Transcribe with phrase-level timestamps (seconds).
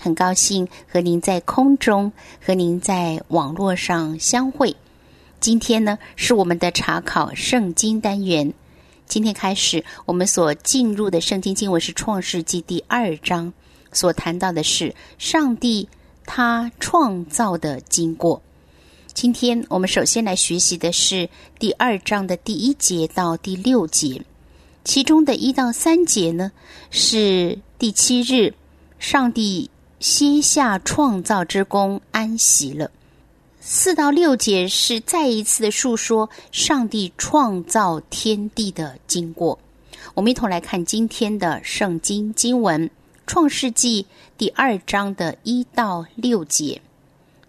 [0.00, 2.10] 很高兴和您在空中
[2.44, 4.74] 和您在网络上相会。
[5.38, 8.52] 今天呢是我们的查考圣经单元。
[9.06, 13.52] 今天开始，我们所进入的圣经经文是创世纪第二章，
[13.92, 15.88] 所谈到的是上帝。
[16.26, 18.40] 他创造的经过。
[19.12, 24.22] 今天我们首先来学习的是第二章的第一节到第六节，
[24.84, 26.52] 其中的一到三节呢
[26.92, 28.54] 是第七日，
[29.00, 29.68] 上帝
[30.00, 32.90] 歇下创造之功，安息了。
[33.60, 39.58] 四到六节是再一次的述说上帝创造天地的经过。
[40.14, 42.90] 我们一同来看今天的圣经经文。
[43.26, 44.06] 创世纪
[44.36, 46.82] 第二章的一到六节，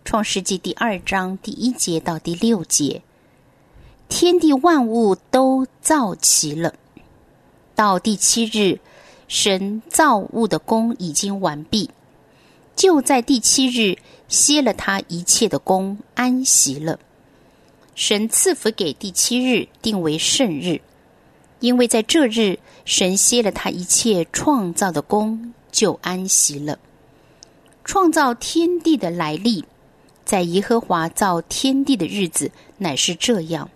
[0.06, 3.02] 创世纪第二章第一节到第六节，
[4.08, 6.76] 天地万物都造齐了。
[7.74, 8.80] 到第七日，
[9.28, 11.90] 神造物的功已经完毕，
[12.76, 17.00] 就在第七日歇了他一切的功，安息了。
[17.96, 20.82] 神赐福给第七日，定为圣日，
[21.60, 25.54] 因为在这日，神歇了他一切创造的功。
[25.72, 26.80] 就安息了。
[27.86, 29.64] 创造天地的来历，
[30.26, 33.70] 在耶和华造天地的日子乃是这样：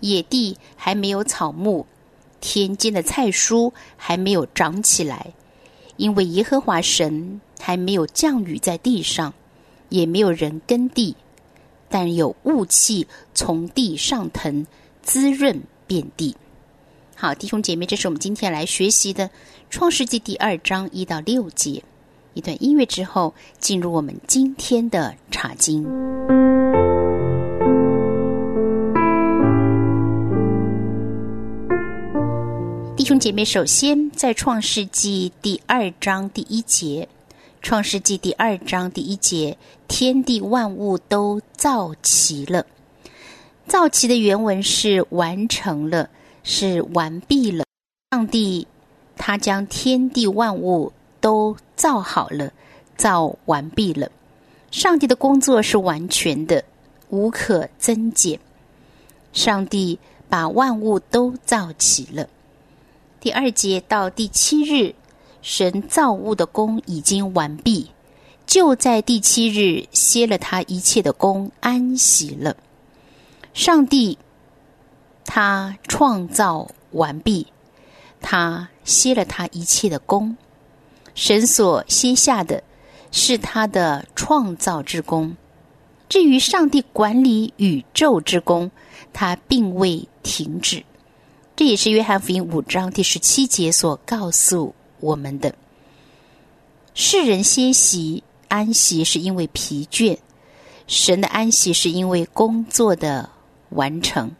[0.00, 1.86] 野地还没有草木，
[2.40, 5.32] 天间的菜蔬还没有长起来，
[5.96, 9.32] 因为耶和华神还没有降雨在地上，
[9.90, 11.14] 也没有人耕地，
[11.88, 14.66] 但有雾气从地上腾，
[15.02, 16.34] 滋润遍地。
[17.14, 19.28] 好，弟兄姐妹，这是我们今天来学习的
[19.68, 21.82] 《创世纪》第二章一到六节。
[22.32, 25.84] 一段音乐之后，进入我们今天的查经。
[32.96, 37.08] 弟兄姐妹，首先在《创世纪》第二章第一节，
[37.62, 39.56] 《创世纪》第二章第一节，
[39.86, 42.66] 天地万物都造齐了。
[43.66, 46.08] 造齐的原文是完成了。
[46.42, 47.66] 是完毕了。
[48.10, 48.66] 上帝
[49.14, 52.50] 他将天地万物都造好了，
[52.96, 54.10] 造完毕了。
[54.70, 56.64] 上帝的工作是完全的，
[57.10, 58.40] 无可增减。
[59.34, 59.98] 上帝
[60.30, 62.26] 把万物都造齐了。
[63.20, 64.94] 第二节到第七日，
[65.42, 67.90] 神造物的功已经完毕，
[68.46, 72.56] 就在第七日歇了他一切的功，安息了。
[73.54, 74.18] 上帝。
[75.32, 77.46] 他创造完毕，
[78.20, 80.36] 他歇了他一切的功。
[81.14, 82.64] 神所歇下的，
[83.12, 85.36] 是他的创造之功。
[86.08, 88.72] 至于上帝管理宇宙之功，
[89.12, 90.82] 他并未停止。
[91.54, 95.54] 这也是约翰福音五章第十七节所告诉我们的。
[96.94, 100.18] 世人歇息安息，是因为疲倦；
[100.86, 103.30] 神的安息，是因为工作的
[103.70, 104.32] 完成。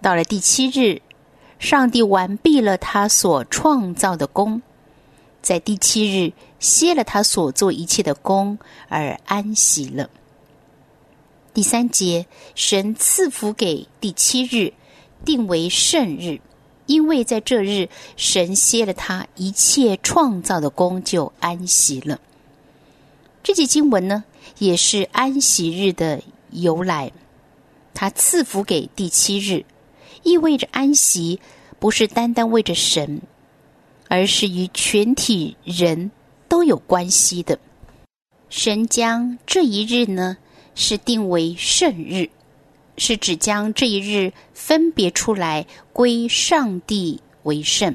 [0.00, 1.00] 到了第七日，
[1.58, 4.60] 上帝完毕了他所创造的功，
[5.40, 10.10] 在第七日歇了他所做一切的功，而安息了。
[11.54, 14.72] 第三节，神赐福给第七日，
[15.24, 16.40] 定为圣日，
[16.86, 22.20] 因为在这日，神歇了他一切创造的功，就安息了。
[23.42, 24.24] 这节经文呢，
[24.58, 27.12] 也是安息日的由来，
[27.94, 29.64] 他赐福给第七日。
[30.22, 31.40] 意味着安息
[31.80, 33.22] 不是单单为着神，
[34.08, 36.12] 而是与全体人
[36.48, 37.58] 都有关系的。
[38.48, 40.36] 神将这一日呢，
[40.76, 42.30] 是定为圣日，
[42.96, 47.94] 是指将这一日分别出来归上帝为圣。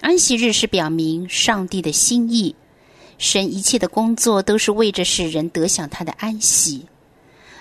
[0.00, 2.54] 安息日是表明上帝的心意，
[3.18, 6.86] 神一切的工作都是为着使人得享他的安息。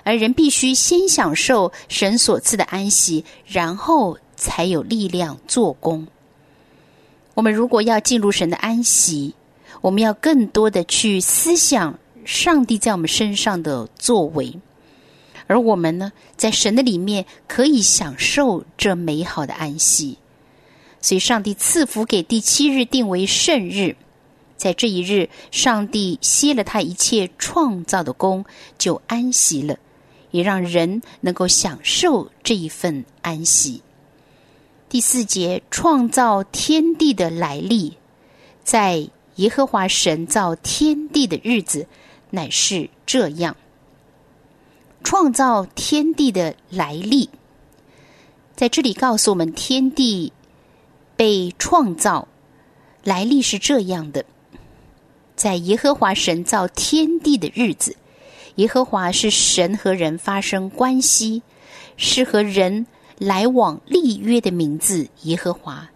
[0.03, 6.07] 而人必须先享受神所赐的安息，然后才有力量做工。
[7.33, 9.33] 我们如果要进入神的安息，
[9.81, 14.57] 我们要更多的去思想上帝在我们身上的作为，
[15.47, 20.17] 而我们呢，在神的里面可以享受这美好的安息。
[21.01, 23.95] 所以，上帝赐福给第七日定为圣日，
[24.57, 28.45] 在这一日，上帝歇了他一切创造的功，
[28.77, 29.77] 就安息了，
[30.31, 33.81] 也让人能够享受这一份安息。
[34.89, 37.93] 第四节，创造天地的来历，
[38.63, 41.87] 在耶和华神造天地的日子，
[42.31, 43.55] 乃是这样。
[45.03, 47.29] 创造天地的来历，
[48.55, 50.33] 在这里告诉我们，天地
[51.15, 52.27] 被创造
[53.03, 54.25] 来历是这样的。
[55.35, 57.95] 在耶和华神造天地的日子，
[58.55, 61.43] 耶和华是神和人发生关系，
[61.95, 65.07] 是和人来往立约的名字。
[65.23, 65.89] 耶和华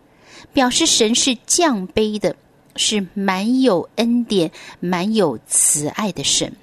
[0.53, 2.35] 表示神是降卑的，
[2.75, 6.53] 是满有恩典、满有慈爱的神。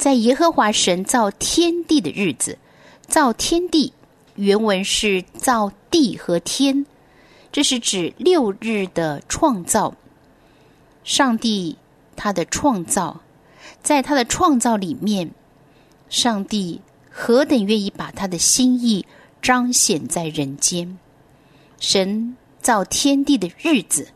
[0.00, 2.56] 在耶和华神造天地的日子，
[3.06, 3.92] 造天地
[4.34, 6.86] 原文是造地和天，
[7.52, 9.94] 这是指六日的创造。
[11.04, 11.76] 上帝
[12.16, 13.20] 他的创造，
[13.82, 15.32] 在他的创造里面，
[16.08, 16.80] 上帝
[17.10, 19.04] 何等愿意把他的心意
[19.42, 20.98] 彰显在人间。
[21.78, 24.08] 神造天地的日子，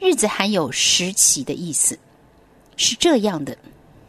[0.00, 2.00] 日子含有时期的意思，
[2.76, 3.56] 是这样的。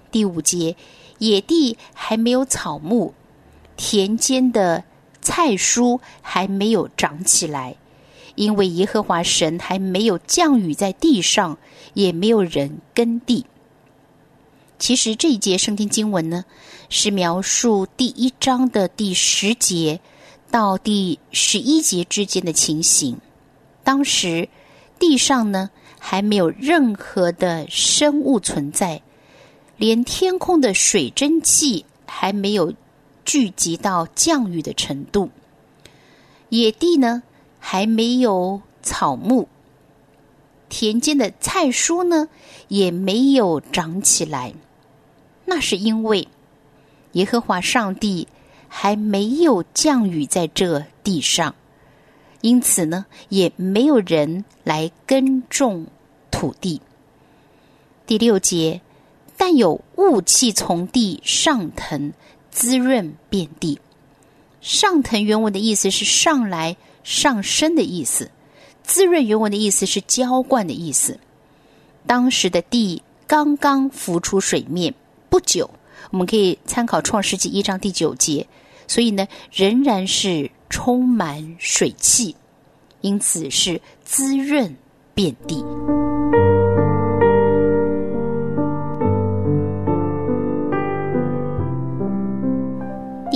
[0.10, 0.76] 第五节，
[1.24, 3.14] 野地还没有草木，
[3.78, 4.84] 田间的
[5.22, 7.78] 菜蔬还没有长起来。
[8.36, 11.58] 因为耶和华神还没有降雨在地上，
[11.94, 13.46] 也没有人耕地。
[14.80, 16.44] 其实这一节圣经经文呢，
[16.90, 20.02] 是描述第一章的第十节
[20.50, 23.18] 到第十一节之间的情形。
[23.84, 24.50] 当时
[24.98, 29.02] 地上呢还没有任何的生物存在，
[29.78, 32.74] 连天空的水蒸气还没有
[33.26, 35.30] 聚集到降雨的程度，
[36.50, 37.24] 野地呢。
[37.66, 39.48] 还没有草木，
[40.68, 42.28] 田间的菜蔬呢
[42.68, 44.54] 也没有长起来。
[45.46, 46.28] 那是因为
[47.14, 48.28] 耶和华上帝
[48.68, 51.56] 还没有降雨在这地上，
[52.42, 55.88] 因此呢也没有人来耕种
[56.30, 56.82] 土地。
[58.06, 58.82] 第六节，
[59.46, 62.14] 但有雾气从地上腾，
[62.50, 63.78] 滋润遍地。
[64.62, 66.78] 上腾原文的意思是上来。
[67.04, 68.32] 上升的意思，
[68.84, 71.20] 滋润原文的意思是浇灌的意思。
[72.08, 74.94] 当时的地刚刚浮出水面
[75.30, 75.70] 不久，
[76.12, 78.48] 我们可以参考创世纪一章第九节，
[78.88, 82.34] 所以呢，仍然是充满水汽，
[83.02, 84.74] 因此是滋润
[85.14, 85.62] 遍地。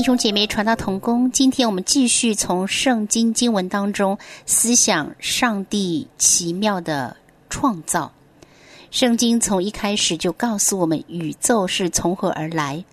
[0.08, 7.18] 兄姐妹，传道同工，今天我们继续从圣经经文当中思想上帝奇妙的
[7.50, 8.14] 创造。
[8.90, 12.86] 圣经从一开始就告诉我们，宇宙是从何而来。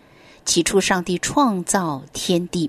[0.45, 2.69] 起初，上帝创造天地。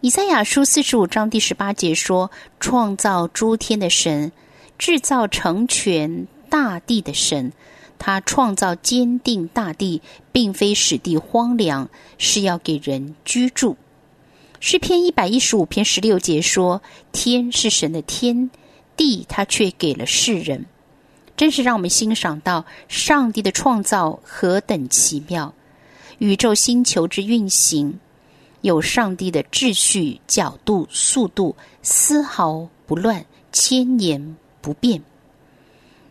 [0.00, 4.32] 以赛亚书四十五章第十八节说：“创造诸天的神，
[4.78, 7.52] 制造成全大地的神。”
[7.98, 10.00] 他创造坚定大地，
[10.32, 13.76] 并非使地荒凉，是要给人居住。
[14.60, 18.50] 诗篇一百一十五篇十六节说：“天是神的天，
[18.96, 20.66] 地他却给了世人。”
[21.36, 25.54] 真是让我们欣赏到上帝的创造何等奇妙！
[26.18, 28.00] 宇宙星球之运行，
[28.62, 35.00] 有上帝的秩序、角度、速度，丝毫不乱，千年不变。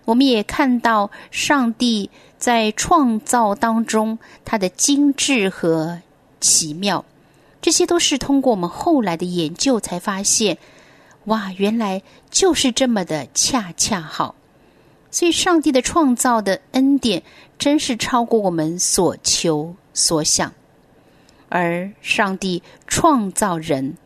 [0.08, 6.00] 我们也看到上帝在创造当中他的精致和
[6.40, 7.04] 奇妙，
[7.62, 10.58] 这些都是通过我们后来的研究才发现，
[11.26, 14.34] 哇，原来就是这么的恰恰好。
[15.12, 17.22] 所以，上帝的创造的恩典
[17.60, 20.54] 真是超过我们所求所想。
[21.50, 23.98] 而上帝创造人，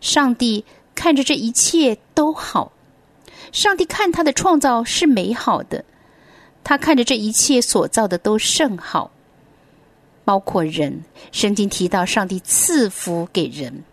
[0.00, 0.64] 上帝
[0.96, 2.72] 看着这一切都好。
[3.54, 5.84] 上帝看他的创造是美好的，
[6.64, 9.12] 他看着这一切所造的都甚好，
[10.24, 11.04] 包括人。
[11.30, 13.84] 圣经提到上帝赐福给人，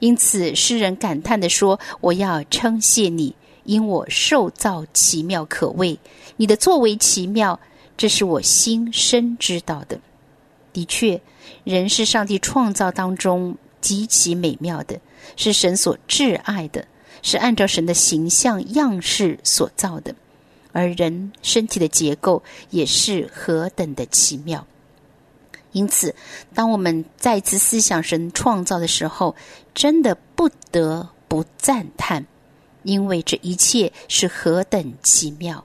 [0.00, 5.98] 因此诗人感叹的说：“我要称谢你，因我受造奇妙可畏，
[6.36, 7.58] 你的作为奇妙，
[7.96, 9.98] 这是我心深知道的。
[10.74, 11.18] 的确，
[11.64, 15.00] 人是上帝创造当中极其美妙的，
[15.36, 16.86] 是神所挚爱的。”
[17.22, 20.14] 是按照神的形象样式所造的，
[20.72, 24.66] 而人身体的结构也是何等的奇妙。
[25.72, 26.14] 因此，
[26.52, 29.36] 当我们再次思想神创造的时候，
[29.72, 32.26] 真的不得不赞叹，
[32.82, 35.64] 因为这一切是何等奇妙。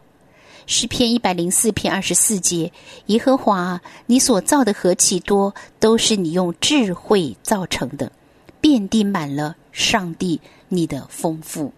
[0.68, 2.72] 诗篇一百零四篇二十四节：
[3.08, 8.12] 耶和华，你所造的何其多，都是你用智慧造成的，
[8.62, 11.72] 遍地满了上帝你的丰富。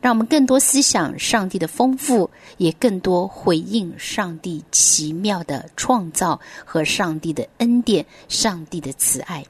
[0.00, 9.44] 让我们更多思想上帝的丰富，也更多回应上帝奇妙的创造和上帝的恩典、上帝的慈爱。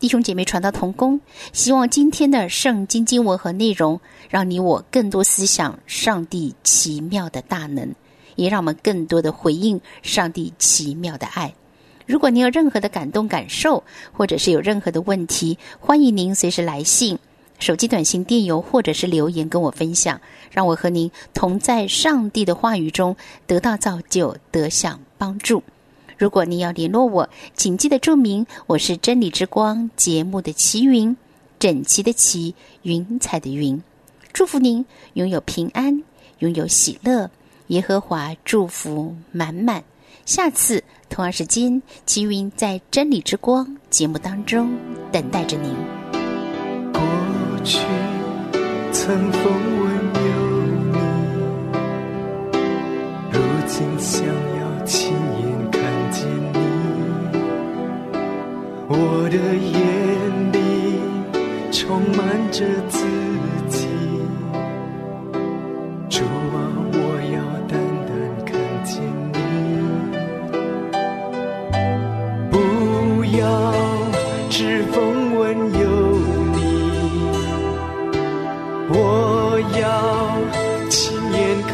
[0.00, 1.20] 弟兄姐妹，传道同工，
[1.52, 7.94] 希望今天的圣经经文和内容，让你我更多思想上帝奇妙的大能，
[8.34, 11.54] 也让我们更多的回应上帝奇妙的爱。
[12.04, 17.18] 如果您有任何的感动感受，或者是有任何的问题，欢迎您随时来信、
[17.64, 23.16] 手机短信、电邮，或者是留言跟我分享，让我和您同在上帝的话语中
[23.46, 25.62] 得到造就，得享帮助。
[26.18, 31.16] 如果您要联络我，请记得注明我是真理之光节目的齐云，
[31.58, 33.82] 整齐的齐，云彩的云。
[34.34, 36.02] 祝福您拥有平安，
[36.40, 37.30] 拥有喜乐，
[37.68, 39.82] 耶和华祝福满满。
[40.26, 44.70] 下次同样时间，齐云在真理之光节目当中
[45.10, 46.03] 等待着您。
[47.64, 47.78] 去
[48.92, 49.42] 曾风
[49.80, 49.84] 温
[50.26, 50.30] 有
[50.92, 50.98] 你，
[53.32, 53.34] 如
[53.66, 55.80] 今想要亲眼看
[56.12, 56.20] 见
[56.52, 56.58] 你。
[58.86, 58.92] 我
[59.30, 59.74] 的眼
[60.52, 60.56] 里
[61.72, 62.20] 充满
[62.52, 62.98] 着自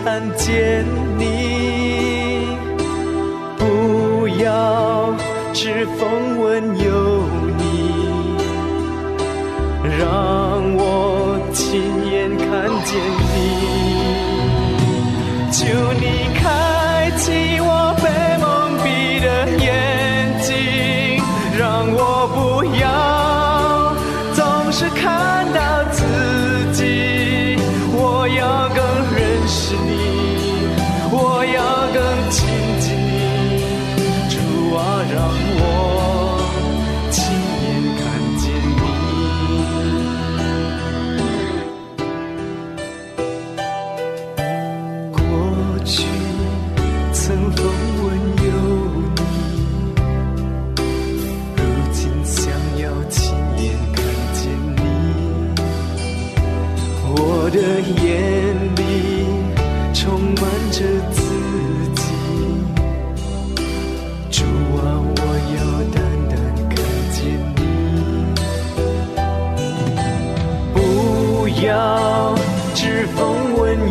[0.03, 1.10] 看见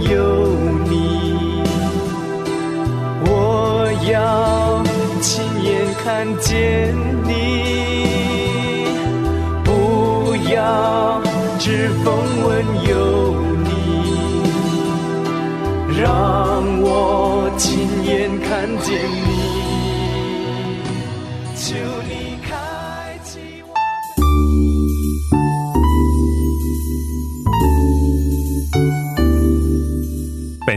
[0.10, 0.48] 有
[0.90, 1.64] 你，
[3.26, 3.30] 我
[4.12, 4.84] 要
[5.22, 5.70] 亲眼
[6.04, 6.94] 看见
[7.24, 7.30] 你，
[9.64, 11.22] 不要
[11.60, 12.08] 只风
[12.44, 12.50] 闻
[12.88, 12.94] 有
[13.64, 13.70] 你，
[16.02, 16.08] 让
[16.82, 18.50] 我亲眼看
[18.82, 18.88] 见
[19.26, 19.30] 你，